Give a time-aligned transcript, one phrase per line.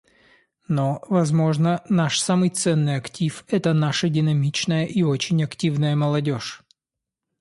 [0.67, 6.63] Но, возможно, наш самый ценный актив— это наша динамичная и очень активная молодежь.